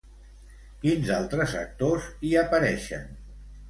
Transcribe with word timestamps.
Quins 0.85 1.13
altres 1.19 1.55
actors 1.61 2.11
hi 2.29 2.35
apareixen? 2.47 3.11